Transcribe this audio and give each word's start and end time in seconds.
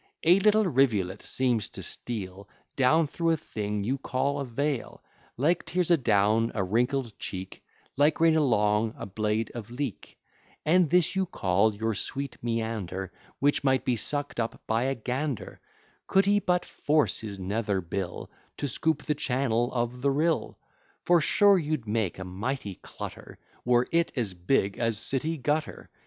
A 0.23 0.39
little 0.39 0.65
rivulet 0.65 1.21
seems 1.21 1.69
to 1.69 1.83
steal 1.83 2.49
Down 2.75 3.05
through 3.05 3.29
a 3.29 3.37
thing 3.37 3.83
you 3.83 3.99
call 3.99 4.39
a 4.39 4.45
vale, 4.45 5.03
Like 5.37 5.63
tears 5.63 5.91
adown 5.91 6.51
a 6.55 6.63
wrinkled 6.63 7.19
cheek, 7.19 7.63
Like 7.97 8.19
rain 8.19 8.35
along 8.35 8.95
a 8.97 9.05
blade 9.05 9.51
of 9.53 9.69
leek: 9.69 10.17
And 10.65 10.89
this 10.89 11.15
you 11.15 11.27
call 11.27 11.75
your 11.75 11.93
sweet 11.93 12.35
meander, 12.41 13.11
Which 13.37 13.63
might 13.63 13.85
be 13.85 13.95
suck'd 13.95 14.39
up 14.39 14.59
by 14.65 14.85
a 14.85 14.95
gander, 14.95 15.59
Could 16.07 16.25
he 16.25 16.39
but 16.39 16.65
force 16.65 17.19
his 17.19 17.37
nether 17.37 17.79
bill 17.79 18.31
To 18.57 18.67
scoop 18.67 19.03
the 19.03 19.13
channel 19.13 19.71
of 19.71 20.01
the 20.01 20.09
rill. 20.09 20.57
For 21.05 21.21
sure 21.21 21.59
you'd 21.59 21.87
make 21.87 22.17
a 22.17 22.25
mighty 22.25 22.73
clutter, 22.81 23.37
Were 23.63 23.87
it 23.91 24.11
as 24.15 24.33
big 24.33 24.79
as 24.79 24.97
city 24.97 25.37
gutter. 25.37 25.91